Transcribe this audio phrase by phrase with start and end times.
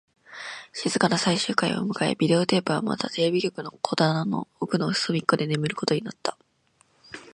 [0.73, 6.39] 静かな最終回を迎え、ビデオテープはまたテレビ局の戸棚の奥の隅っこで眠ることになった